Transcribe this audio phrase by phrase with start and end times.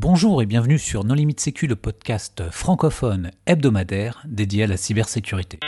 [0.00, 5.58] Bonjour et bienvenue sur Non Limite Sécu, le podcast francophone hebdomadaire dédié à la cybersécurité.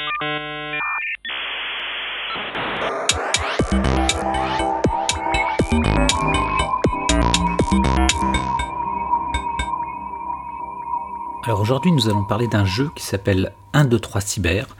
[11.42, 14.76] Alors aujourd'hui, nous allons parler d'un jeu qui s'appelle 1, 2, 3 Cyber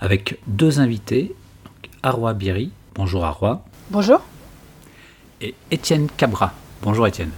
[0.00, 1.34] avec deux invités,
[2.02, 2.72] Arwa Biri.
[2.94, 3.66] Bonjour Arwa.
[3.90, 4.22] Bonjour.
[5.42, 6.54] Et Étienne Cabra.
[6.80, 7.32] Bonjour Étienne.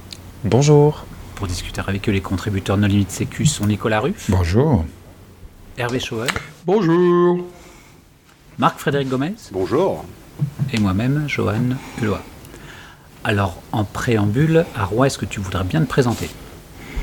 [0.44, 1.04] Bonjour.
[1.36, 4.30] Pour discuter avec eux, les contributeurs No Limite Sécu sont Nicolas Ruff.
[4.30, 4.86] Bonjour.
[5.76, 6.30] Hervé Chauvel.
[6.64, 7.40] Bonjour.
[8.56, 9.34] Marc-Frédéric Gomez.
[9.52, 10.06] Bonjour.
[10.72, 12.16] Et moi-même, Johan Hulot.
[13.22, 16.30] Alors, en préambule, Arwa, est-ce que tu voudrais bien te présenter?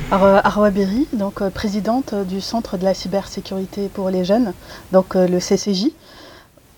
[0.09, 4.53] Arwa Berry, donc euh, présidente du Centre de la cybersécurité pour les jeunes,
[4.91, 5.89] donc euh, le CCJ.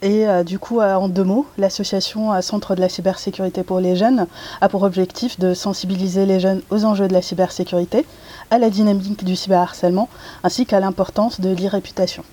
[0.06, 4.28] Et euh, du coup, en deux mots, l'association Centre de la cybersécurité pour les jeunes
[4.62, 8.06] a pour objectif de sensibiliser les jeunes aux enjeux de la cybersécurité,
[8.52, 10.08] à la dynamique du cyberharcèlement,
[10.44, 12.24] ainsi qu'à l'importance de l'irréputation.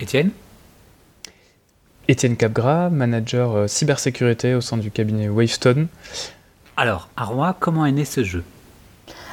[0.00, 0.30] Étienne?
[2.08, 5.88] Étienne Capgras, manager cybersécurité au sein du cabinet Wavestone.
[6.78, 8.42] Alors, Arwa, comment est né ce jeu?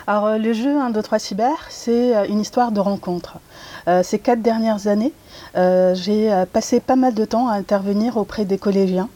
[0.08, 3.38] Alors, euh, le jeu 1, 2, 3 Cyber, c'est euh, une histoire de rencontre.
[3.88, 5.14] Euh, ces quatre dernières années,
[5.56, 9.10] j'ai passé pas mal de temps à intervenir auprès des collégiens,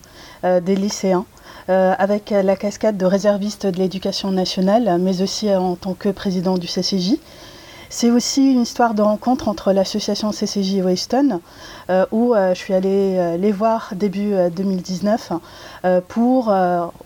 [0.43, 1.25] des lycéens,
[1.67, 6.67] avec la cascade de réservistes de l'éducation nationale, mais aussi en tant que président du
[6.67, 7.17] CCJ.
[7.89, 11.39] C'est aussi une histoire de rencontre entre l'association CCJ et Weston,
[11.89, 15.31] euh, où euh, je suis allée euh, les voir début 2019
[16.07, 16.47] pour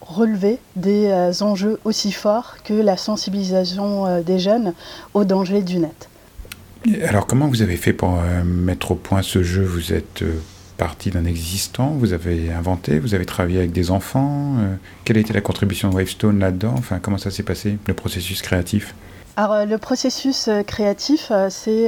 [0.02, 4.74] relever des enjeux aussi forts que la sensibilisation des jeunes
[5.14, 6.09] aux dangers du net.
[7.08, 9.64] Alors comment vous avez fait pour mettre au point ce jeu?
[9.64, 10.24] Vous êtes
[10.78, 14.56] parti d'un existant, vous avez inventé, vous avez travaillé avec des enfants.
[15.04, 16.74] quelle a été la contribution de Wavestone là-dedans?
[16.78, 18.96] Enfin, comment ça s'est passé, le processus créatif?
[19.40, 21.88] Alors, euh, le processus euh, créatif, euh, c'est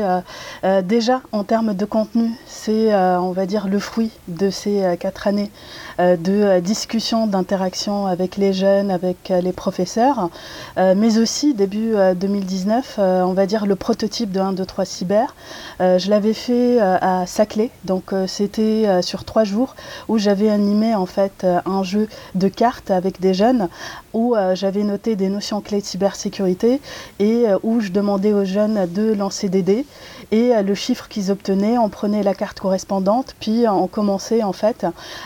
[0.83, 5.51] déjà en termes de contenu, c'est, on va dire, le fruit de ces quatre années
[5.99, 10.29] de discussion, d'interaction avec les jeunes, avec les professeurs,
[10.77, 15.35] mais aussi début 2019, on va dire le prototype de 1, 2, 3 cyber.
[15.79, 19.75] je l'avais fait à Saclay, donc c'était sur trois jours
[20.07, 23.67] où j'avais animé en fait un jeu de cartes avec des jeunes
[24.13, 26.79] où j'avais noté des notions clés de cybersécurité
[27.19, 29.85] et euh, où je demandais aux jeunes de lancer des dés
[30.31, 34.53] et euh, le chiffre qu'ils obtenaient, on prenait la carte correspondante, puis on commençait en
[34.53, 34.85] fait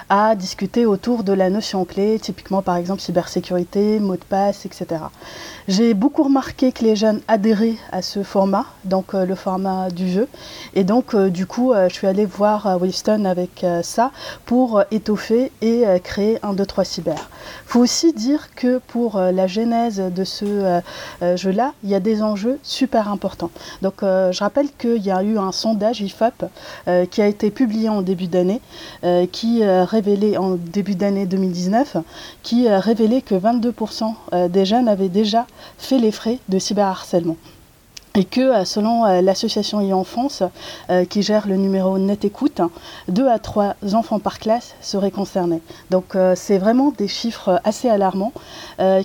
[0.09, 5.01] à discuter autour de la notion clé, typiquement par exemple cybersécurité, mot de passe, etc.
[5.67, 10.09] J'ai beaucoup remarqué que les jeunes adhéraient à ce format, donc euh, le format du
[10.09, 10.27] jeu,
[10.73, 14.11] et donc du coup je suis allée voir Winston avec ça
[14.45, 17.29] pour étoffer et créer un 2 3 cyber.
[17.65, 20.81] Faut aussi dire que pour la genèse de ce
[21.21, 23.51] jeu-là, il y a des enjeux super importants.
[23.81, 26.45] Donc euh, je rappelle qu'il y a eu un sondage IFOP
[26.87, 28.61] euh, qui a été publié en début d'année,
[29.03, 31.97] euh, qui révélait en début d'année 2019,
[32.43, 35.45] qui révélait que 22% des jeunes avaient déjà
[35.77, 37.37] fait les frais de cyberharcèlement
[38.15, 40.43] et que euh, selon euh, l'association e-enfance
[40.89, 42.61] euh, qui gère le numéro Net Écoute,
[43.07, 45.61] deux à trois enfants par classe seraient concernés.
[45.91, 48.31] Donc c'est vraiment des chiffres assez alarmants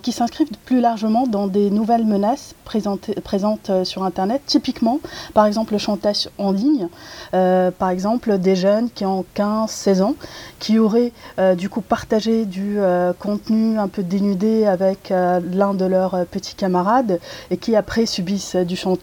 [0.03, 4.43] qui s'inscrivent plus largement dans des nouvelles menaces présentes sur Internet.
[4.47, 5.00] Typiquement,
[5.34, 6.88] par exemple, le chantage en ligne,
[7.32, 10.15] par exemple des jeunes qui ont 15-16 ans,
[10.60, 11.12] qui auraient
[11.56, 12.78] du coup partagé du
[13.19, 18.77] contenu un peu dénudé avec l'un de leurs petits camarades et qui après subissent du
[18.77, 18.99] chantage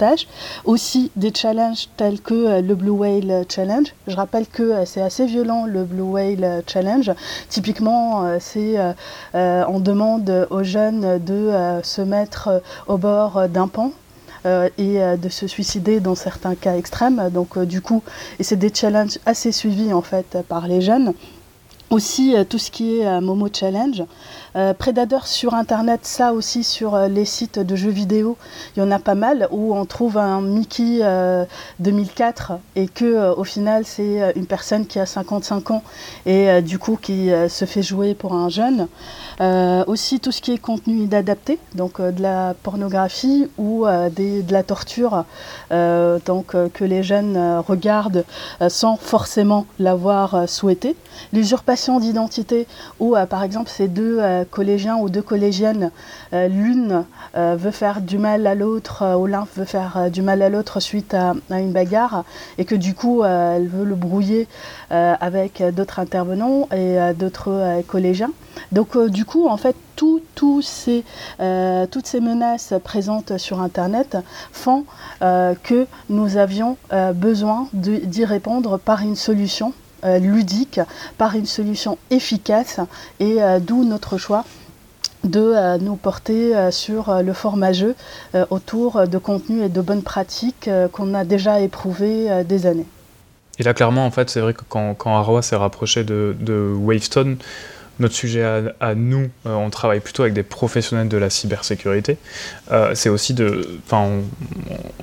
[0.65, 3.93] aussi des challenges tels que euh, le Blue Whale Challenge.
[4.07, 7.11] Je rappelle que euh, c'est assez violent le Blue Whale Challenge.
[7.49, 8.77] Typiquement, euh, c'est
[9.33, 11.51] on demande aux jeunes de
[11.83, 13.91] se mettre au bord d'un pont
[14.45, 17.29] et de se suicider dans certains cas extrêmes.
[17.31, 18.03] Donc du coup,
[18.39, 21.13] et c'est des challenges assez suivis en fait par les jeunes.
[21.89, 24.03] Aussi tout ce qui est Momo Challenge.
[24.57, 28.37] Euh, Predator sur Internet, ça aussi sur euh, les sites de jeux vidéo,
[28.75, 31.01] il y en a pas mal où on trouve un Mickey
[31.79, 35.83] 2004 euh, et que au final c'est une personne qui a 55 ans
[36.25, 38.87] et du coup qui se fait jouer pour un jeune.
[39.87, 45.25] aussi tout ce qui est contenu inadapté, donc de la pornographie ou de la torture,
[45.71, 48.25] donc que les jeunes regardent
[48.69, 50.95] sans forcément l'avoir souhaité.
[51.33, 52.67] L'usurpation d'identité,
[52.99, 55.91] où par exemple ces deux collégiens ou deux collégiennes,
[56.31, 57.05] l'une
[57.35, 61.13] veut faire du mal à l'autre ou l'un veut faire du mal à l'autre suite
[61.13, 62.23] à, une bagarre
[62.57, 64.47] et que du coup elle veut le brouiller
[64.89, 68.31] avec d'autres intervenants et d'autres collégiens.
[68.71, 71.03] Donc du coup en fait toutes ces
[72.19, 74.17] menaces présentes sur Internet
[74.51, 74.85] font
[75.19, 76.77] que nous avions
[77.13, 79.86] besoin d'y répondre par une solution euh,
[80.19, 80.79] ludique
[81.17, 82.79] par une solution efficace
[83.19, 84.45] et euh, d'où notre choix
[85.23, 87.95] de euh, nous porter sur le format jeu
[88.49, 92.85] autour de contenus et de bonnes pratiques qu'on a déjà éprouvées des années.
[93.59, 97.37] Et là, clairement, en fait, c'est vrai que quand, quand Arwa s'est rapproché de, Wavestone,
[97.99, 98.45] notre sujet
[98.79, 102.17] à, nous, on travaille plutôt avec des professionnels de la cybersécurité.
[102.93, 103.79] c'est aussi de.
[103.85, 104.07] Enfin,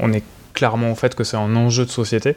[0.00, 0.22] on, est
[0.54, 2.36] clairement au fait que c'est un enjeu de société.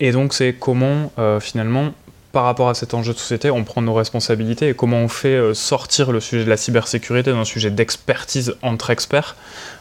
[0.00, 1.92] Et donc c'est comment euh, finalement,
[2.32, 5.28] par rapport à cet enjeu de société, on prend nos responsabilités et comment on fait
[5.28, 9.36] euh, sortir le sujet de la cybersécurité d'un sujet d'expertise entre experts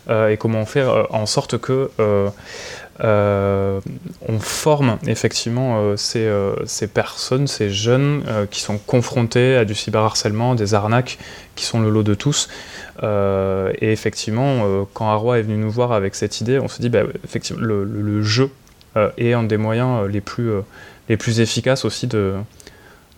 [0.09, 1.89] euh, et comment on fait en sorte que
[3.01, 11.17] on forme effectivement ces, personnes, ces jeunes qui sont confrontés à du cyberharcèlement, des arnaques
[11.57, 12.47] qui sont le lot de tous.
[13.03, 17.03] et effectivement, quand Arwa est venu nous voir avec cette idée, on se dit, bah,
[17.25, 18.49] effectivement, le, jeu
[19.17, 20.61] et un des moyens euh, les plus, euh,
[21.09, 22.35] les plus efficaces aussi de,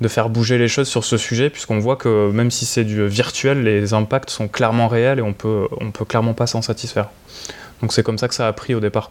[0.08, 3.64] faire bouger les choses sur ce sujet, puisqu'on voit que même si c'est du virtuel,
[3.64, 7.10] les impacts sont clairement réels et on peut, on peut clairement pas s'en satisfaire.
[7.82, 9.10] Donc c'est comme ça que ça a pris au départ.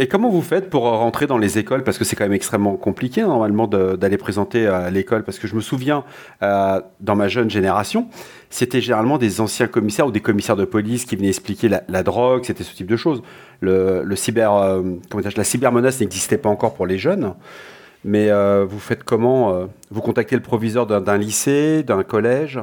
[0.00, 1.84] Et comment vous faites pour rentrer dans les écoles?
[1.84, 5.24] Parce que c'est quand même extrêmement compliqué normalement d'aller présenter à l'école.
[5.24, 6.04] Parce que je me souviens,
[6.42, 8.08] euh, dans ma jeune génération,
[8.48, 12.44] c'était généralement des anciens commissaires ou des commissaires de police qui venaient expliquer la, drogue,
[12.46, 13.22] c'était ce type de choses.
[13.60, 17.34] Le, le cyber, euh, comment dire, la cybermenace n'existait pas encore pour les jeunes.
[18.02, 22.58] Mais euh, vous faites comment Vous contactez le proviseur d'un lycée, d'un collège?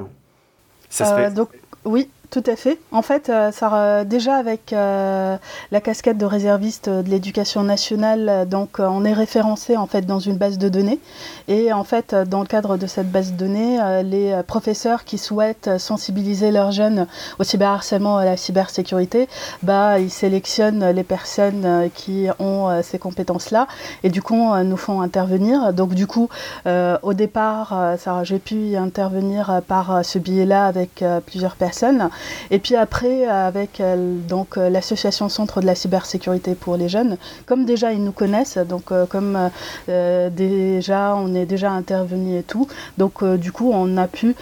[0.89, 1.31] Ça se fait...
[1.35, 1.49] donc,
[1.85, 2.77] Oui, tout à fait.
[2.91, 5.37] En fait, euh, ça, déjà avec euh,
[5.71, 10.19] la casquette de réserviste de l'éducation nationale, euh, donc on est référencé en fait dans
[10.19, 10.99] une base de données.
[11.47, 15.77] Et en fait, dans le cadre de cette base de données, les professeurs qui souhaitent
[15.77, 17.07] sensibiliser leurs jeunes
[17.39, 19.29] au cyberharcèlement et à la cybersécurité,
[19.63, 23.67] bah, ils sélectionnent les personnes qui ont ces compétences-là
[24.03, 25.73] et du coup nous font intervenir.
[25.73, 26.27] Donc du coup,
[26.65, 32.09] au départ, j'ai pu intervenir par ce biais-là avec plusieurs personnes.
[32.51, 37.17] Et puis après, avec euh, donc euh, l'association Centre de la cybersécurité pour les jeunes,
[37.45, 39.49] comme déjà ils nous connaissent, donc euh, comme
[39.87, 42.67] déjà on est déjà intervenu et tout,
[42.97, 44.35] donc du coup on a pu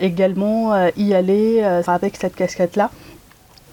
[0.00, 2.90] également y aller avec cette casquette-là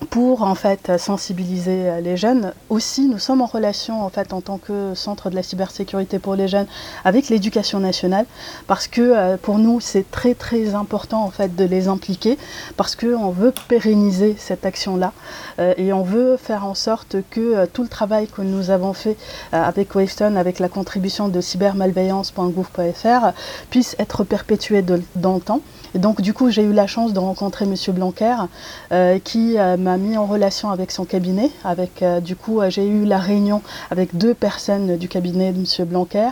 [0.05, 2.53] pour en fait sensibiliser euh, les jeunes.
[2.69, 6.67] Aussi, nous sommes en relation en tant que centre de la cybersécurité pour les jeunes
[7.03, 8.25] avec l'éducation nationale
[8.67, 12.37] parce que euh, pour nous c'est très très important en fait de les impliquer
[12.77, 15.13] parce que on veut pérenniser cette action là
[15.59, 19.17] euh, et on veut faire en sorte que tout le travail que nous avons fait
[19.51, 23.33] avec Wavestone avec la contribution de cybermalveillance.gouv.fr
[23.69, 25.61] puisse être perpétué dans le temps.
[25.95, 28.35] Et donc du coup j'ai eu la chance de rencontrer Monsieur Blanquer
[29.23, 31.51] qui m'a mis en relation avec son cabinet.
[31.63, 33.61] Avec, euh, du coup, euh, j'ai eu la réunion
[33.91, 35.87] avec deux personnes du cabinet de M.
[35.87, 36.29] Blanquer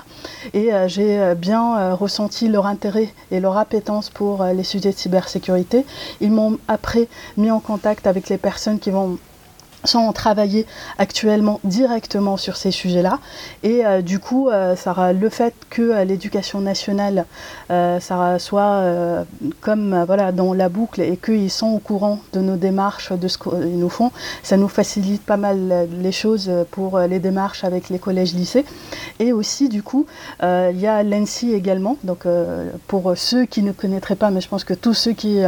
[0.53, 5.85] et euh, j'ai bien ressenti leur intérêt et leur appétence pour les sujets de cybersécurité.
[6.21, 7.07] Ils m'ont après
[7.37, 9.17] mis en contact avec les personnes qui vont
[9.85, 10.65] sont travailler
[10.97, 13.19] actuellement directement sur ces sujets-là.
[13.63, 14.75] Et euh, du coup, euh,
[15.13, 17.25] le fait que euh, l'éducation nationale
[18.39, 18.83] soit
[19.61, 23.37] comme voilà, dans la boucle et qu'ils sont au courant de nos démarches, de ce
[23.37, 24.11] qu'ils nous font,
[24.43, 28.65] ça nous facilite pas mal les choses pour les démarches avec les collèges-lycées.
[29.19, 30.05] Et aussi, du coup,
[30.41, 31.97] il y a l'ENSI également.
[32.03, 32.25] Donc,
[32.87, 35.39] pour ceux qui ne connaîtraient pas, mais je pense que tous ceux qui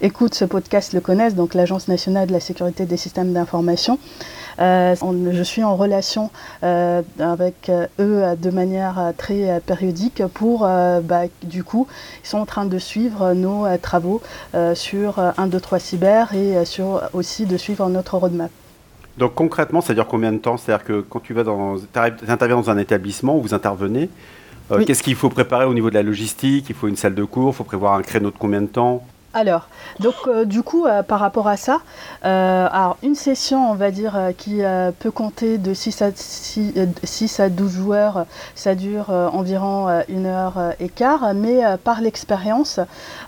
[0.00, 3.81] écoutent ce podcast le connaissent, donc l'Agence nationale de la sécurité des systèmes d'information
[4.60, 4.94] euh,
[5.32, 6.30] je suis en relation
[6.62, 11.86] euh, avec euh, eux de manière très périodique pour, bah, du coup,
[12.22, 14.20] ils sont en train de suivre nos travaux
[14.74, 18.50] sur 1, 2, 3 cyber et sur aussi de suivre notre roadmap.
[19.18, 20.56] Donc concrètement, ça dure combien de temps?
[20.56, 21.76] C'est-à-dire que quand tu vas dans,
[22.28, 24.08] interviens dans un établissement où vous intervenez,
[24.86, 26.66] qu'est-ce qu'il faut préparer au niveau de la logistique?
[26.68, 29.04] Il faut une salle de cours, il faut prévoir un créneau de combien de temps?
[29.34, 31.80] Alors, donc euh, du coup, euh, par rapport à ça,
[32.26, 34.60] euh, alors une session, on va dire, qui
[34.98, 40.88] peut compter de 6 à, 6, à 12 joueurs, ça dure environ une heure et
[40.88, 42.80] quart, mais par l'expérience,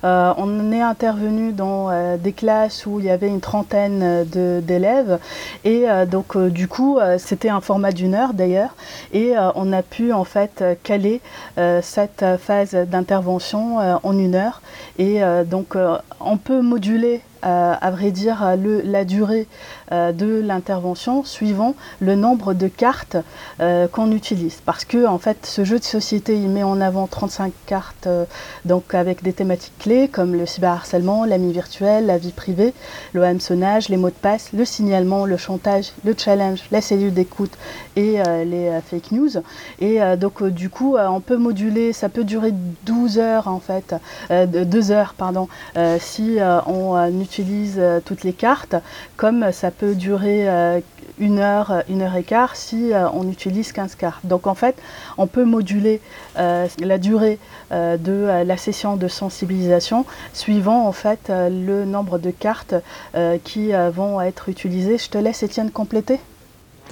[0.03, 5.19] on est intervenu dans des classes où il y avait une trentaine d'élèves,
[5.65, 8.75] et donc du coup, c'était un format d'une heure d'ailleurs,
[9.13, 11.21] et on a pu en fait caler
[11.83, 14.63] cette phase d'intervention en une heure,
[14.99, 15.77] et donc
[16.21, 19.47] on peut moduler euh, à vrai dire, le, la durée
[19.93, 23.19] euh, de l'intervention suivant le nombre de cartes
[23.61, 24.63] euh, qu'on utilise.
[24.65, 28.09] Parce que, en fait, ce jeu de société, il met en avant 35 cartes
[28.65, 32.73] donc avec des thématiques clés comme le cyberharcèlement, l'ami virtuel, la vie privée,
[33.13, 37.53] le hameçonnage, les mots de passe, le signalement, le chantage, le challenge, la cellule d'écoute
[37.97, 39.31] et les fake news.
[39.81, 42.53] Et donc, du coup, on peut moduler, ça peut durer
[42.85, 43.95] 12 heures, en fait,
[44.31, 45.49] 2 heures, pardon,
[45.99, 48.77] si on utilise euh, toutes les cartes,
[49.17, 50.81] comme ça peut durer euh,
[51.19, 54.25] une heure, une heure et quart si euh, on utilise 15 cartes.
[54.25, 54.77] Donc en fait,
[55.19, 56.01] on peut moduler
[56.37, 57.39] la durée
[57.71, 62.75] de la session de sensibilisation suivant en fait le nombre de cartes
[63.45, 64.99] qui vont être utilisées.
[64.99, 66.19] Je te laisse Étienne compléter.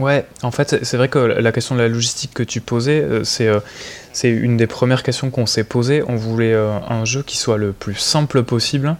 [0.00, 3.48] Ouais, en fait, c'est vrai que la question de la logistique que tu posais, c'est
[4.12, 6.02] c'est une des premières questions qu'on s'est posées.
[6.06, 8.96] On voulait euh, un jeu qui soit le plus simple possible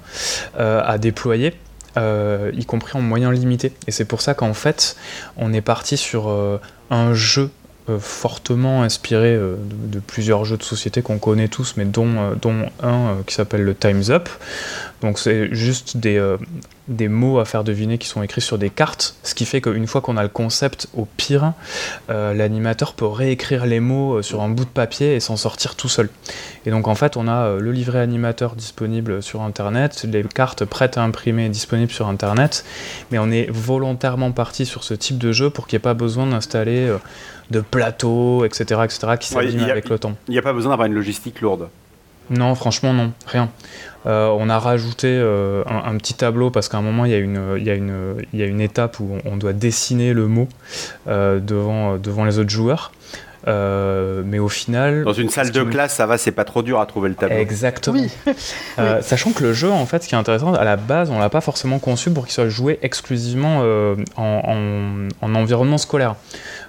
[0.58, 1.54] euh, à déployer.
[1.99, 3.72] Euh, y compris en moyens limités.
[3.87, 4.96] Et c'est pour ça qu'en fait,
[5.37, 6.34] on est parti sur
[6.90, 7.50] un jeu
[7.99, 13.34] fortement inspiré de, plusieurs jeux de société qu'on connaît tous, mais dont, dont un qui
[13.34, 14.30] s'appelle le Time's Up.
[15.02, 16.18] Donc c'est juste des,
[16.88, 19.87] des mots à faire deviner qui sont écrits sur des cartes, ce qui fait qu'une
[19.87, 21.52] fois qu'on a le concept, au pire,
[22.11, 25.76] euh, l'animateur peut réécrire les mots euh, sur un bout de papier et s'en sortir
[25.76, 26.09] tout seul.
[26.66, 30.64] Et donc en fait, on a euh, le livret animateur disponible sur Internet, les cartes
[30.64, 32.64] prêtes à imprimer disponibles sur Internet,
[33.11, 35.94] mais on est volontairement parti sur ce type de jeu pour qu'il n'y ait pas
[35.94, 36.92] besoin d'installer
[37.50, 40.14] de plateaux, etc., etc., qui s'abîment avec le temps.
[40.28, 41.68] Il n'y a pas besoin d'avoir une logistique lourde.
[42.31, 43.50] Non, franchement, non, rien.
[44.07, 47.19] Euh, on a rajouté euh, un, petit tableau parce qu'à un moment, il y, a
[47.75, 50.49] une, étape où on, doit dessiner le mot
[51.09, 52.93] euh, devant les autres joueurs.
[53.46, 55.04] Mais au final.
[55.04, 57.37] Dans une salle de classe, ça va, c'est pas trop dur à trouver le tableau.
[57.37, 58.02] Exactement.
[59.00, 61.30] Sachant que le jeu, en fait, ce qui est intéressant, à la base, on l'a
[61.30, 63.62] pas forcément conçu pour qu'il soit joué exclusivement
[64.16, 66.16] en, en, environnement scolaire.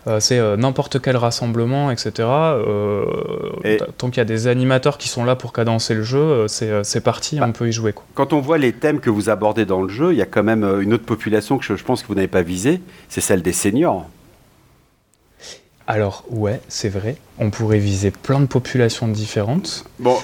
[0.07, 2.11] Euh, c'est euh, n'importe quel rassemblement, etc.
[2.19, 3.05] Euh,
[3.97, 7.39] tant qu'il y a des animateurs qui sont là pour cadencer le jeu, c'est parti,
[7.39, 7.93] bah, on peut y jouer.
[8.13, 10.43] Quand on voit les thèmes que vous abordez dans le jeu, il y a quand
[10.43, 13.53] même une autre population que je, pense que vous n'avez pas visée, c'est celle des
[13.53, 14.07] seniors.
[15.85, 17.17] Alors ouais, c'est vrai.
[17.39, 19.85] On pourrait viser plein de populations différentes.
[19.99, 20.17] Bon,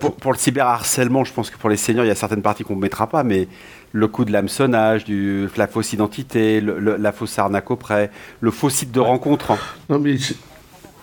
[0.00, 2.64] pour, pour, le cyberharcèlement, je pense que pour les seniors, il y a certaines parties
[2.64, 3.48] qu'on ne mettra pas, mais
[3.92, 8.10] le coup de l'hameçonnage, du, la fausse identité, la fausse arnaque auprès,
[8.40, 9.56] le faux site de rencontre.
[9.88, 10.16] Non mais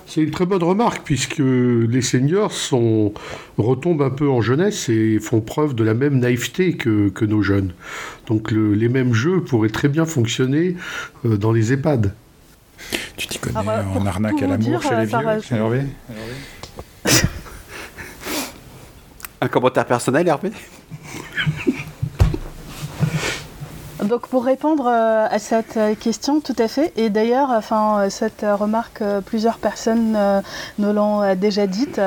[0.08, 3.14] c'est une très bonne remarque puisque les seniors sont,
[3.58, 7.42] retombent un peu en jeunesse et font preuve de la même naïveté que, que nos
[7.42, 7.74] jeunes.
[8.28, 10.76] Donc les mêmes jeux pourraient très bien fonctionner
[11.26, 12.14] euh, dans les EHPAD.
[13.18, 15.18] Tu t'y connais en arnaque à l'amour chez les vieux,
[15.52, 15.82] Hervé.
[19.42, 20.52] Un commentaire personnel, Hervé?
[24.06, 26.94] Donc pour répondre euh, à cette euh, question, tout à fait.
[26.96, 30.18] Et d'ailleurs, enfin, euh, cette remarque, plusieurs personnes
[30.78, 32.00] nous l'ont déjà dite.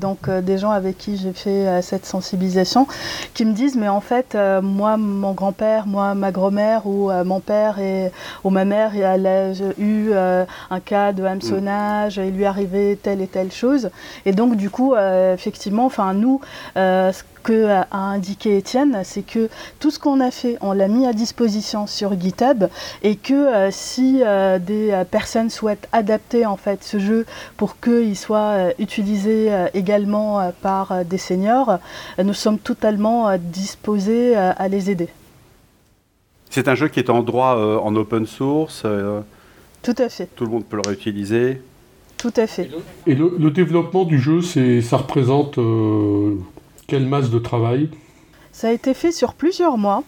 [0.00, 2.86] donc des gens avec qui j'ai fait cette sensibilisation,
[3.34, 7.78] qui me disent, mais en fait, moi, mon grand-père, moi, ma grand-mère ou mon père
[7.78, 8.10] et
[8.44, 13.26] ou ma mère, elle a eu un cas de hameçonnage, il lui arrivait telle et
[13.26, 13.90] telle chose.
[14.26, 16.40] Et donc du coup, effectivement, enfin nous,
[17.42, 21.12] que a indiqué Étienne, c'est que tout ce qu'on a fait, on l'a mis à
[21.12, 22.64] disposition sur GitHub
[23.02, 27.80] et que euh, si euh, des euh, personnes souhaitent adapter en fait ce jeu pour
[27.80, 31.78] qu'il soit utilisé également par des seniors,
[32.22, 35.08] nous sommes totalement disposés à les aider.
[36.50, 38.84] C'est un jeu qui est en droit en open source.
[39.82, 40.28] tout à fait.
[40.34, 41.62] Tout le monde peut le réutiliser.
[42.16, 42.70] Tout à fait.
[43.06, 45.58] Et le, développement du jeu, ça représente
[46.90, 47.88] quelle masse de travail
[48.50, 50.02] Ça a été fait sur plusieurs mois.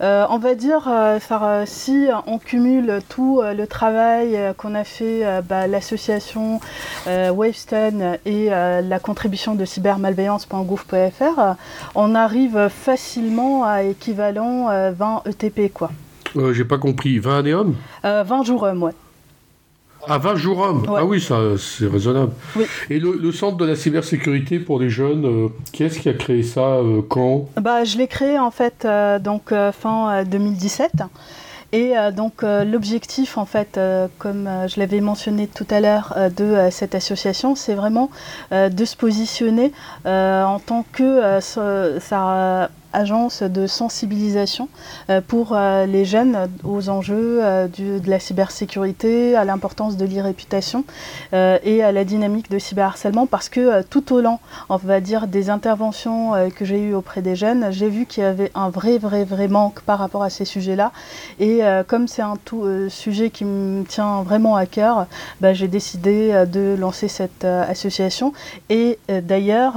[0.00, 5.24] Euh, on va dire, euh, euh, si on cumule tout le travail qu'on a fait,
[5.46, 6.60] bah, l'association
[7.06, 11.56] Wavestone et la contribution de cybermalveillance.gouv.fr,
[11.94, 15.70] on arrive facilement à équivalent 20 ETP.
[15.72, 15.90] quoi.
[16.52, 17.54] J'ai pas compris, 20 années
[18.02, 18.94] 20 jours hommes, ouais.
[20.08, 22.32] À 20 jours hommes Ah oui, ça, c'est raisonnable.
[22.90, 26.42] Et le, centre de la cybersécurité pour les jeunes, euh, qui est-ce qui a créé
[26.42, 27.48] ça euh, Quand?
[27.60, 30.92] Bah, Je l'ai créé en fait euh, donc, fin 2017.
[31.74, 33.80] Et donc l'objectif, en fait,
[34.18, 38.10] comme je l'avais mentionné tout à l'heure, de cette association, c'est vraiment
[38.50, 39.72] de se positionner
[40.04, 44.68] en tant que ça, agence de sensibilisation
[45.28, 50.84] pour les jeunes aux enjeux de la cybersécurité, à l'importance de l'e-réputation
[51.32, 55.50] et à la dynamique de cyberharcèlement parce que tout au long, on va dire, des
[55.50, 59.24] interventions que j'ai eues auprès des jeunes, j'ai vu qu'il y avait un vrai, vrai,
[59.24, 60.92] vrai manque par rapport à ces sujets-là.
[61.40, 65.06] Et comme c'est un tout, sujet qui me tient vraiment à cœur,
[65.40, 68.32] bah, j'ai décidé de lancer cette association.
[68.70, 69.74] Et d'ailleurs,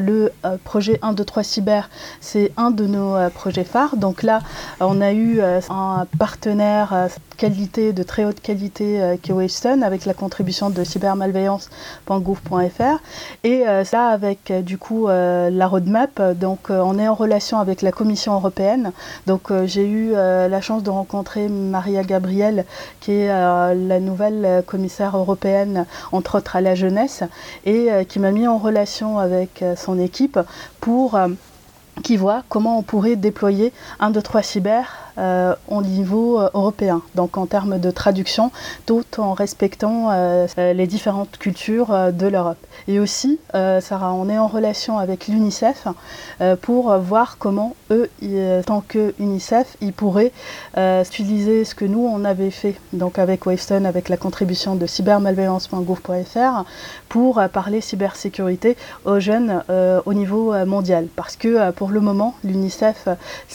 [0.00, 0.32] le
[0.64, 1.90] projet 1, 2, 3 Cyber,
[2.20, 3.96] c'est un de nos projets phares.
[3.96, 4.40] Donc là,
[4.80, 7.08] on a eu un partenaire
[7.42, 13.00] qualité, de très haute qualité euh, qui est avec la contribution de cybermalveillance.gouv.fr
[13.42, 16.22] et euh, ça avec euh, du coup la roadmap.
[16.38, 18.92] Donc on est en relation avec la Commission européenne.
[19.26, 22.66] Donc j'ai eu la chance de rencontrer Maria Gabriel
[23.00, 27.22] qui est la nouvelle commissaire européenne entre autres à la jeunesse
[27.64, 30.38] et qui m'a mis en relation avec son équipe
[30.80, 31.18] pour
[32.02, 37.02] qui voit comment on pourrait déployer un, deux, trois cyber euh, au niveau euh, européen,
[37.14, 38.50] donc en termes de traduction,
[38.86, 42.56] tout en respectant euh, les différentes cultures de l'Europe.
[42.88, 45.86] Et aussi, Sarah, on est en relation avec l'UNICEF
[46.62, 48.08] pour voir comment eux,
[48.66, 50.32] tant que UNICEF, ils pourraient
[50.76, 56.64] utiliser ce que nous, on avait fait, donc avec Wavestone, avec la contribution de cybermalveillance.gouv.fr,
[57.08, 59.62] pour parler cybersécurité aux jeunes
[60.04, 61.06] au niveau mondial.
[61.14, 63.08] Parce que pour le moment, l'UNICEF,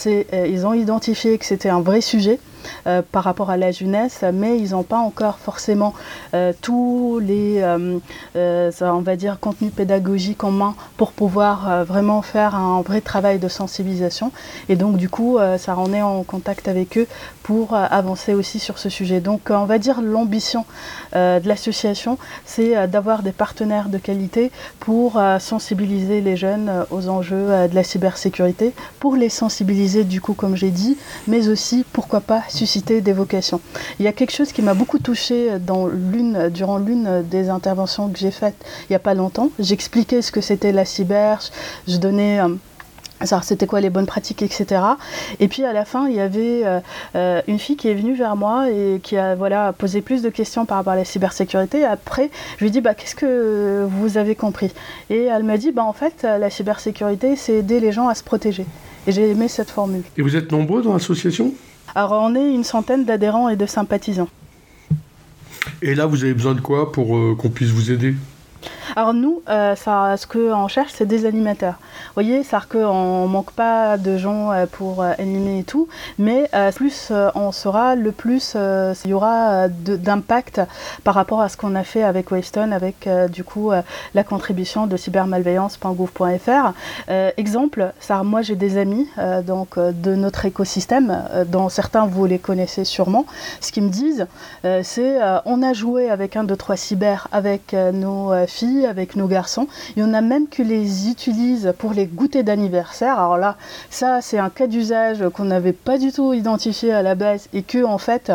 [0.06, 2.38] ils ont identifié c'était un vrai sujet.
[2.86, 5.94] Euh, par rapport à la jeunesse, mais ils n'ont pas encore forcément
[6.34, 12.82] euh, tous les, euh, va dire, contenus pédagogiques en main pour pouvoir vraiment faire un
[12.82, 14.32] vrai travail de sensibilisation.
[14.68, 17.06] Et donc, du coup, ça en est en contact avec eux
[17.42, 19.20] pour avancer aussi sur ce sujet.
[19.20, 20.64] Donc, on va dire l'ambition
[21.14, 24.50] de l'association, c'est d'avoir des partenaires de qualité
[24.80, 30.56] pour sensibiliser les jeunes aux enjeux de la cybersécurité, pour les sensibiliser, du coup, comme
[30.56, 30.96] j'ai dit,
[31.26, 33.60] mais aussi, pourquoi pas, susciter des vocations.
[33.98, 38.08] Il y a quelque chose qui m'a beaucoup touché dans l'une, durant l'une des interventions
[38.08, 38.48] que j'ai faites
[38.88, 39.50] il n'y a pas longtemps.
[39.58, 41.40] J'expliquais ce que c'était la cyber,
[41.86, 42.48] je donnais euh,
[43.42, 44.80] c'était quoi les bonnes pratiques, etc.
[45.40, 46.80] Et puis à la fin, il y avait euh,
[47.16, 50.30] euh, une fille qui est venue vers moi et qui a voilà, posé plus de
[50.30, 51.84] questions par rapport à la cybersécurité.
[51.84, 54.70] Après, je lui ai dit bah, Qu'est-ce que vous avez compris?
[55.10, 58.22] Et elle m'a dit bah, En fait, la cybersécurité, c'est aider les gens à se
[58.22, 58.66] protéger.
[59.06, 60.02] Et j'ai aimé cette formule.
[60.16, 61.54] Et vous êtes nombreux dans l'association?
[61.94, 64.28] Alors on est une centaine d'adhérents et de sympathisants.
[65.82, 68.14] Et là, vous avez besoin de quoi pour euh, qu'on puisse vous aider?
[68.96, 71.74] Alors nous, euh, ça, ce qu'on cherche, c'est des animateurs.
[72.06, 76.50] Vous voyez, c'est qu'on manque pas de gens euh, pour euh, animer et tout, mais
[76.74, 78.56] plus on sera, le plus
[79.04, 80.60] il y aura d'impact
[81.04, 83.70] par rapport à ce qu'on a fait avec Wavestone, avec du coup
[84.14, 86.72] la contribution de cybermalveillance.gouv.fr.
[87.36, 89.08] exemple, ça, moi j'ai des amis
[89.46, 93.26] donc de notre écosystème, dont certains vous les connaissez sûrement.
[93.60, 94.26] Ce qu'ils me disent,
[94.82, 99.68] c'est on a joué avec un, deux, trois cyber avec nos filles, avec nos garçons.
[99.96, 103.18] Il y en a même qui les utilisent pour les goûters d'anniversaire.
[103.18, 103.56] Alors là,
[103.90, 107.62] ça, c'est un cas d'usage qu'on n'avait pas du tout identifié à la base et
[107.62, 108.32] que, en fait,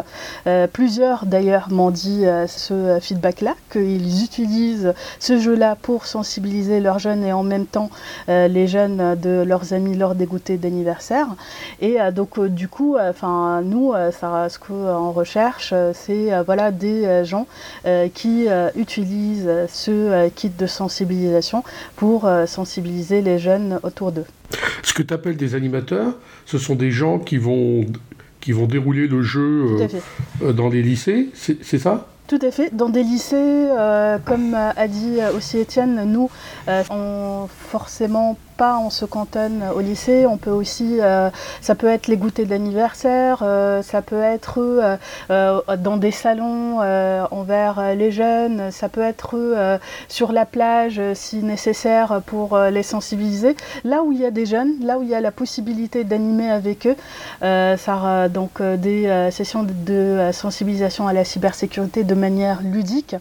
[0.47, 6.99] euh, plusieurs d'ailleurs m'ont dit euh, ce feedback-là, qu'ils utilisent ce jeu-là pour sensibiliser leurs
[6.99, 7.89] jeunes et en même temps
[8.29, 11.27] euh, les jeunes de leurs amis lors des goûters d'anniversaire.
[11.81, 17.47] Et donc, du coup, enfin, nous, ça, ce qu'on recherche, c'est voilà, des gens
[18.13, 21.63] qui utilisent ce kit de sensibilisation
[21.95, 23.42] pour sensibiliser les jeunes
[23.83, 24.25] autour d'eux.
[24.83, 26.13] Ce que tu appelles des animateurs,
[26.45, 27.85] ce sont des gens qui vont,
[28.41, 29.87] qui vont dérouler le jeu euh,
[30.41, 32.07] euh, dans les lycées, c'est ça?
[32.27, 32.73] Tout à fait.
[32.73, 33.67] Dans des lycées,
[34.25, 36.29] comme a dit aussi Étienne, nous,
[36.89, 41.29] on forcément pas on se cantonne au lycée, on peut aussi, euh,
[41.61, 46.79] ça peut être les goûters d'anniversaire, euh, ça peut être euh, dans des salons
[47.31, 49.35] envers les jeunes, ça peut être
[50.07, 53.55] sur la plage si nécessaire pour les sensibiliser.
[53.83, 56.49] Là où il y a des jeunes, là où il y a la possibilité d'animer
[56.49, 56.95] avec eux,
[57.41, 63.15] ça donc des sessions de, sensibilisation à la cybersécurité de manière ludique.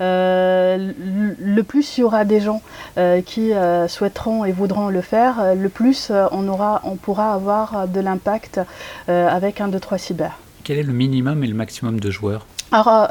[0.00, 2.62] Le plus il y aura des gens
[3.24, 3.52] qui
[3.88, 7.86] souhaiteront et voudront le faire, euh, le plus euh, on, aura, on pourra avoir euh,
[7.86, 8.60] de l'impact
[9.08, 10.38] avec un 2-3 cyber.
[10.62, 12.46] Quel est le minimum et le maximum de joueurs?
[12.72, 13.08] Alors,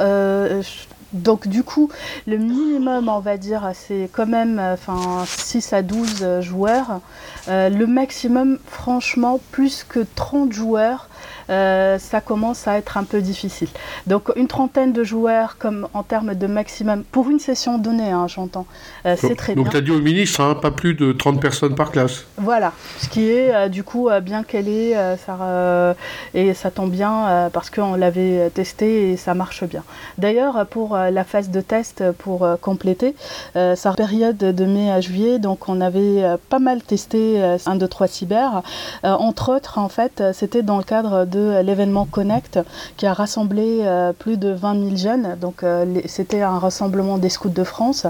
[1.14, 1.90] donc du coup,
[2.26, 7.00] le minimum, on va dire, c'est quand même enfin, 6 à 12 joueurs.
[7.48, 11.08] le maximum, franchement, plus que 30 joueurs,
[11.48, 13.70] ça commence à être un peu difficile.
[14.08, 18.28] Donc une trentaine de joueurs comme en termes de maximum, pour une session donnée, hein,
[18.28, 18.66] j'entends,
[19.04, 19.64] c'est très bien.
[19.64, 22.26] Donc tu as dit au ministre, hein, pas plus de 30 personnes par classe.
[22.38, 25.96] Voilà, ce qui est du coup bien qu'elle est, ça,
[26.34, 29.84] et ça tombe bien parce qu'on l'avait testé et ça marche bien.
[30.18, 33.16] D'ailleurs, pour la phase de test, pour compléter,
[33.54, 38.08] sa période de mai à juillet, donc on avait pas mal testé 1, 2, 3
[38.08, 38.62] cyber.
[39.04, 42.60] entre autres, en fait, c'était dans le cadre de l'événement Connect
[42.98, 45.38] qui a rassemblé euh, plus de 20 000 jeunes.
[45.42, 48.06] Donc euh, c'était un rassemblement des scouts de France,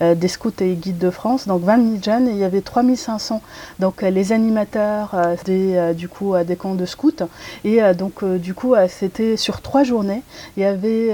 [0.00, 1.48] euh, des scouts et guides de France.
[1.48, 3.42] Donc 20 000 jeunes et il y avait 3500
[3.78, 5.14] donc les animateurs
[5.44, 7.24] des du coup des camps de scouts
[7.64, 10.22] et donc du coup c'était sur trois journées.
[10.56, 11.12] Il y avait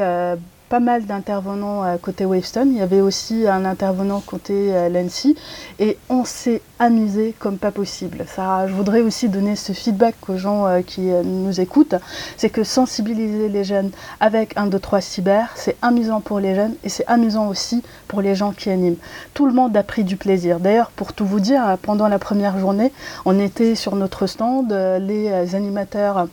[0.68, 2.70] pas mal d'intervenants euh, côté Wavestone.
[2.72, 5.36] Il y avait aussi un intervenant côté euh, Lancy
[5.78, 8.24] et on s'est amusé comme pas possible.
[8.36, 11.94] Je voudrais aussi donner ce feedback aux gens euh, qui nous écoutent,
[12.36, 16.74] c'est que sensibiliser les jeunes avec 1, 2, 3 cyber, c'est amusant pour les jeunes
[16.82, 18.96] et c'est amusant aussi pour les gens qui animent.
[19.34, 20.60] Tout le monde a pris du plaisir.
[20.60, 22.92] D'ailleurs, pour tout vous dire, pendant la première journée,
[23.24, 26.28] on était sur notre stand, les animateurs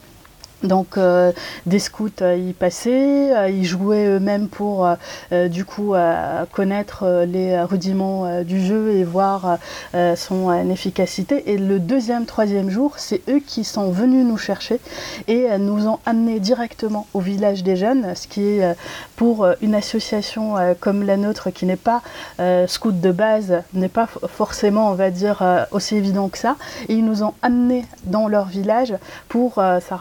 [0.63, 1.31] donc euh,
[1.65, 4.87] des scouts euh, y passaient, euh, ils jouaient eux-mêmes pour
[5.31, 5.93] du coup
[6.51, 9.57] connaître les rudiments du jeu et voir
[10.15, 11.51] son efficacité.
[11.51, 14.79] Et le deuxième, troisième jour, c'est eux qui sont venus nous chercher
[15.27, 18.75] et nous ont amenés directement au village des jeunes, ce qui est
[19.15, 22.01] pour une association comme la nôtre qui n'est pas
[22.67, 26.55] scout de base, n'est pas forcément, on va dire, aussi évident que ça.
[26.89, 28.93] Et ils nous ont amenés dans leur village
[29.29, 29.95] pour ça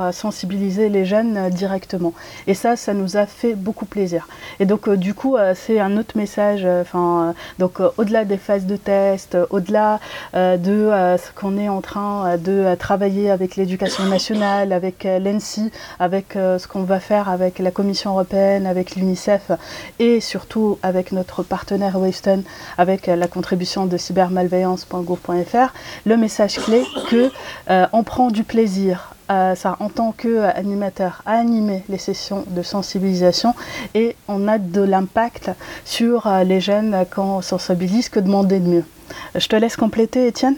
[0.57, 2.13] les jeunes euh, directement.
[2.47, 4.29] Et ça, ça nous a fait beaucoup plaisir.
[4.59, 6.65] Et donc, euh, du coup, euh, c'est un autre message.
[6.65, 10.01] Enfin, donc, au-delà des phases de test, au-delà
[10.35, 16.67] de ce qu'on est en train de travailler avec l'éducation nationale, avec l'ENSI, avec ce
[16.67, 19.51] qu'on va faire avec la Commission européenne, avec l'UNICEF
[19.99, 22.43] et surtout avec notre partenaire Wavestone,
[22.79, 25.73] avec la contribution de cybermalveillance.gouv.fr,
[26.07, 27.31] le message clé que
[27.93, 33.55] on prend du plaisir ça, en tant qu'animateur, à animer les sessions de sensibilisation
[33.95, 35.51] et on a de l'impact
[35.85, 38.85] sur euh, les jeunes quand on sensibilise que demander de mieux.
[39.35, 40.57] Je te laisse compléter, Étienne.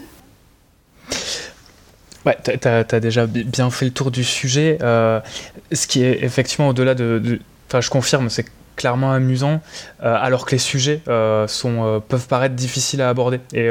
[2.25, 4.77] Ouais, tu as, déjà bien fait le tour du sujet.
[4.81, 5.19] Euh,
[5.71, 7.39] ce qui est effectivement au-delà de.
[7.67, 9.61] Enfin, je confirme, c'est clairement amusant,
[10.03, 11.01] euh, alors que les sujets
[11.47, 13.39] sont, peuvent paraître difficiles à aborder.
[13.53, 13.69] Et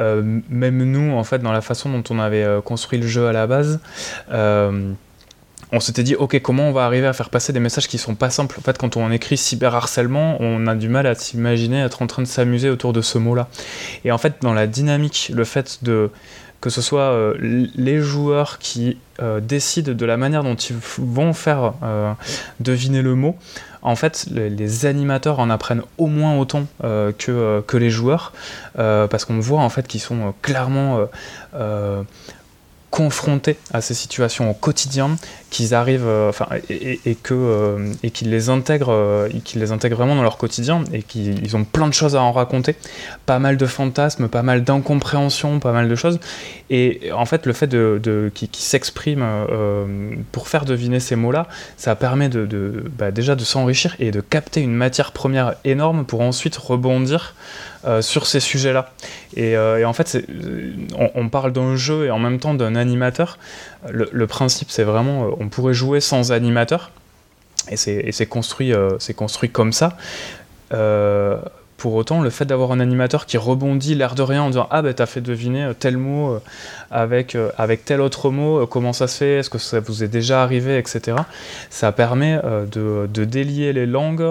[0.00, 3.26] euh, même nous, en fait, dans la façon dont on avait euh, construit le jeu
[3.26, 3.80] à la base,
[4.32, 4.92] euh,
[5.72, 8.14] on s'était dit, ok, comment on va arriver à faire passer des messages qui sont
[8.14, 8.56] pas simples?
[8.58, 12.22] En fait, quand on écrit cyberharcèlement, on a du mal à s'imaginer être en train
[12.22, 13.48] de s'amuser autour de ce mot-là.
[14.04, 16.10] Et en fait, dans la dynamique, le fait de
[16.60, 18.98] que ce soit les joueurs qui
[19.40, 21.72] décident de la manière dont ils vont faire
[22.60, 23.38] deviner le mot,
[23.82, 28.32] en fait, les, animateurs en apprennent au moins autant euh, que, euh, que, les joueurs,
[28.78, 31.06] euh, parce qu'on voit en fait qu'ils sont clairement
[32.90, 35.16] confrontés à ces situations au quotidien,
[35.50, 39.96] qu'ils arrivent, euh, enfin, et, que euh, et qu'ils les intègrent, euh, qu'ils les intègrent
[39.96, 42.76] vraiment dans leur quotidien et qu'ils ont plein de choses à en raconter,
[43.26, 46.20] pas mal de fantasmes, pas mal d'incompréhension, pas mal de choses.
[46.70, 49.26] Et en fait, le fait de, de qui, s'exprime
[50.30, 54.60] pour faire deviner ces mots-là, ça permet de, bah, déjà de s'enrichir et de capter
[54.60, 57.34] une matière première énorme pour ensuite rebondir
[58.02, 58.92] sur ces sujets-là.
[59.36, 60.24] Et, en fait,
[61.16, 63.38] on, parle d'un jeu et en même temps d'un animateur.
[63.90, 66.92] Le, principe, c'est vraiment, on pourrait jouer sans animateur.
[67.70, 69.96] Et c'est construit, c'est construit comme ça.
[71.80, 74.82] Pour autant, le fait d'avoir un animateur qui rebondit l'air de rien en disant Ah
[74.82, 76.40] ben t'as fait deviner euh, tel mot euh,
[76.90, 77.50] avec, euh,
[77.86, 81.16] tel autre mot, comment ça se fait, est-ce que ça vous est déjà arrivé, etc.
[81.70, 82.38] Ça permet
[82.70, 84.30] de, de, délier les langues,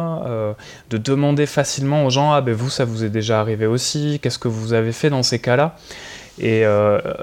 [0.92, 4.38] de demander facilement aux gens Ah ben vous ça vous est déjà arrivé aussi, qu'est-ce
[4.38, 5.76] que vous avez fait dans ces cas-là?
[6.40, 6.64] Et,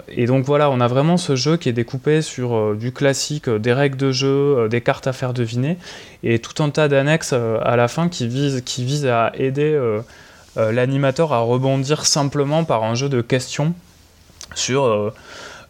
[0.09, 3.73] et, donc voilà, on a vraiment ce jeu qui est découpé sur du classique, des
[3.73, 5.79] règles de jeu, des cartes à faire deviner,
[6.23, 9.79] et tout un tas d'annexes à la fin qui visent qui vise à aider
[10.59, 13.75] euh, l'animateur à rebondir simplement par un jeu de questions
[14.55, 15.13] sur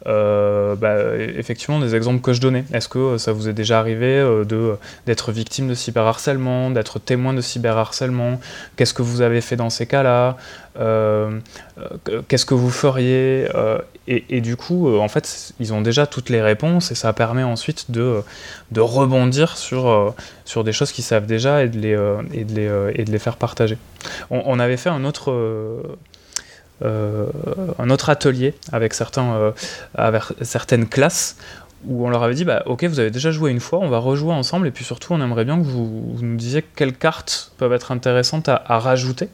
[0.07, 0.97] euh, euh, bah,
[1.37, 2.65] effectivement des exemples que je donnais.
[2.73, 7.41] Est-ce que ça vous est déjà arrivé de d'être victime de cyberharcèlement, d'être témoin de
[7.41, 8.41] cyberharcèlement?
[8.77, 10.37] Qu'est-ce que vous avez fait dans ces cas-là?
[12.29, 13.49] Qu'est-ce que vous feriez?
[14.09, 17.91] Et, du coup, en fait, ils ont déjà toutes les réponses et ça permet ensuite
[17.91, 18.23] de,
[18.71, 20.15] de rebondir sur,
[20.45, 21.99] sur des choses qu'ils savent déjà et de les,
[22.33, 23.79] et de les, et de les faire partager.
[24.31, 25.83] On, avait fait un autre, euh,
[26.83, 29.53] un autre atelier avec, certains, euh,
[29.95, 31.37] avec certaines classes
[31.87, 33.99] où on leur avait dit bah, Ok, vous avez déjà joué une fois, on va
[33.99, 37.73] rejouer ensemble, et puis surtout, on aimerait bien que vous, nous disiez quelles cartes peuvent
[37.73, 39.29] être intéressantes à, rajouter.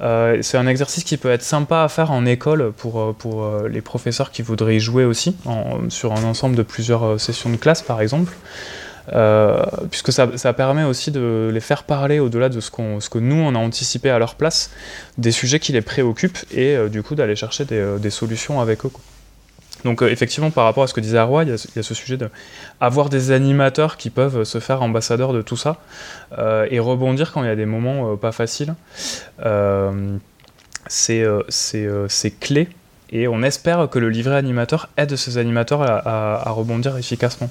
[0.00, 3.42] Euh, c'est un exercice qui peut être sympa à faire en école pour, euh, pour
[3.42, 5.36] euh, les professeurs qui voudraient y jouer aussi,
[5.88, 8.32] sur un ensemble de plusieurs sessions de classe par exemple.
[9.90, 13.58] Puisque ça, permet aussi de les faire parler au-delà de ce, que nous on a
[13.58, 14.70] anticipé à leur place,
[15.16, 18.90] des sujets qui les préoccupent et du coup d'aller chercher des, des solutions avec eux.
[19.84, 22.16] Donc euh, effectivement, par rapport à ce que disait Arroy, il y, a, ce sujet
[22.16, 25.76] d'avoir des animateurs qui peuvent se faire ambassadeurs de tout ça
[26.36, 28.74] euh, et rebondir quand il y a des moments euh, pas faciles.
[30.88, 32.68] c'est clé
[33.10, 37.48] et on espère que le livret animateur aide ces animateurs à rebondir efficacement.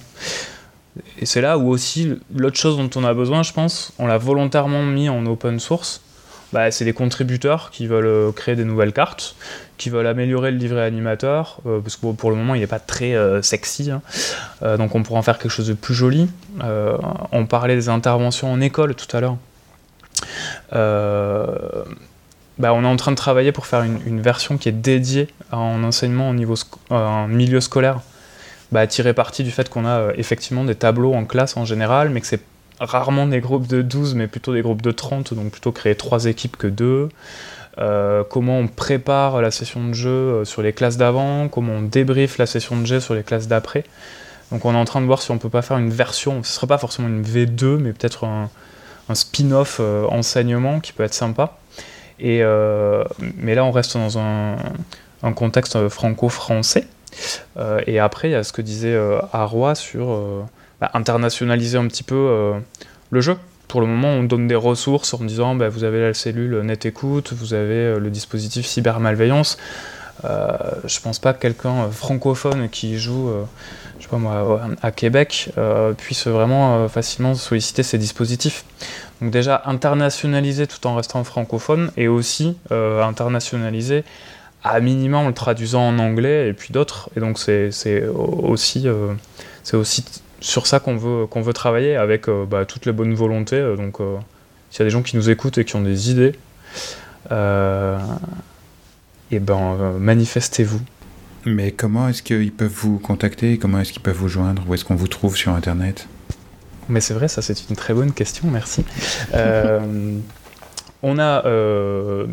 [1.19, 4.17] Et c'est là où aussi l'autre chose dont on a besoin, je pense, on l'a
[4.17, 6.01] volontairement mis en open source
[6.53, 9.35] bah, c'est des contributeurs qui veulent euh, créer des nouvelles cartes,
[9.77, 12.79] qui veulent améliorer le livret animateur, euh, parce que pour le moment il n'est pas
[12.79, 14.01] très euh, sexy, hein.
[14.77, 16.29] donc on pourra en faire quelque chose de plus joli.
[16.61, 19.37] on parlait des interventions en école tout à l'heure.
[22.59, 25.83] Bah, on est en train de travailler pour faire une, version qui est dédiée en
[25.83, 26.55] enseignement au niveau
[26.89, 27.99] en milieu scolaire,
[28.71, 32.21] bah, tirer parti du fait qu'on a effectivement des tableaux en classe en général, mais
[32.21, 32.41] que c'est
[32.79, 36.25] rarement des groupes de 12, mais plutôt des groupes de 30, donc plutôt créer trois
[36.25, 37.09] équipes que deux.
[37.79, 41.81] Euh, comment on prépare la session de jeu euh, sur les classes d'avant, comment on
[41.83, 43.83] débriefe la session de jeu sur les classes d'après.
[44.51, 46.53] Donc on est en train de voir si on peut pas faire une version, ce
[46.53, 48.49] serait pas forcément une V2, mais peut-être un,
[49.13, 51.57] spin-off euh, enseignement qui peut être sympa.
[52.19, 52.41] Et,
[53.37, 56.87] mais là on reste dans un contexte franco-français.
[57.85, 58.97] Et après il y a ce que disait
[59.33, 60.45] Arroy sur
[60.79, 62.59] bah, internationaliser un petit peu euh,
[63.09, 63.35] le jeu.
[63.67, 66.85] Pour le moment, on donne des ressources en disant bah, vous avez la cellule net
[66.85, 69.57] écoute, vous avez euh, le dispositif cybermalveillance.
[70.23, 73.31] Euh, je pense pas que quelqu'un euh, francophone qui joue
[73.97, 75.49] je sais pas moi, à Québec
[75.97, 78.63] puisse vraiment facilement solliciter ces dispositifs.
[79.21, 84.03] Donc déjà internationaliser tout en restant francophone et aussi internationaliser
[84.69, 87.09] à minima en le traduisant en anglais et puis d'autres.
[87.15, 87.71] Et donc c'est
[88.07, 88.87] aussi,
[89.63, 90.03] c'est aussi
[90.39, 93.55] sur ça qu'on veut, qu'on veut travailler avec euh, bah, toutes les bonnes volontés.
[93.57, 94.17] Euh, donc, euh,
[94.69, 96.33] s'il y a des gens qui nous écoutent et qui ont des idées,
[99.29, 100.79] et ben, manifestez-vous.
[101.45, 103.57] Mais comment est-ce qu'ils peuvent vous contacter?
[103.57, 104.63] Comment est-ce qu'ils peuvent vous joindre?
[104.67, 106.07] Où est-ce qu'on vous trouve sur Internet?
[106.87, 108.85] Mais c'est vrai, ça c'est une très bonne question, merci.
[111.03, 111.43] on a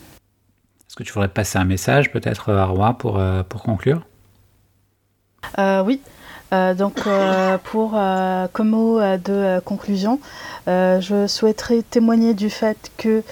[0.88, 4.07] Est-ce que tu voudrais passer un message peut-être à Roi pour, pour conclure?
[5.59, 6.01] Oui.
[6.53, 10.21] Euh, donc, euh, pour euh, comme mot de conclusion,
[10.67, 13.23] je souhaiterais témoigner du fait que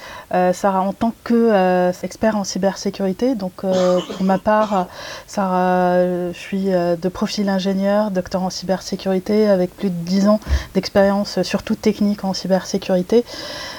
[0.53, 4.87] Sarah, en tant qu'expert en cybersécurité, donc pour ma part,
[5.27, 5.97] Sarah,
[6.33, 10.41] je suis de profil ingénieur, docteur en cybersécurité, avec plus de 10 ans
[10.75, 13.25] d'expérience, surtout technique en cybersécurité.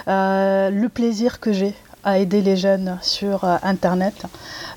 [0.07, 1.73] le plaisir que j'ai
[2.05, 4.13] à aider les jeunes sur euh, Internet,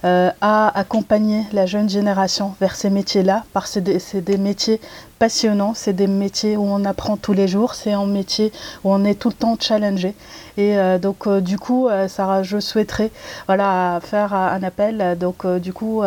[0.04, 4.80] euh, à accompagner la jeune génération vers ces métiers-là, parce que c'est des, métiers
[5.18, 8.50] passionnants, c'est des métiers où on apprend tous les jours, c'est un métier
[8.82, 10.14] où on est tout le temps challengé.
[10.56, 13.10] Et euh, donc du coup, Sarah, je souhaiterais
[13.46, 16.02] voilà, faire un appel donc, du coup,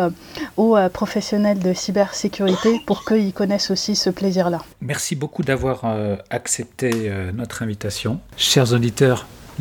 [0.56, 4.58] aux professionnels de cybersécurité pour qu'ils connaissent aussi ce plaisir-là.
[4.80, 5.84] Merci beaucoup d'avoir
[6.30, 8.18] accepté notre invitation.
[8.36, 9.26] Chers auditeurs,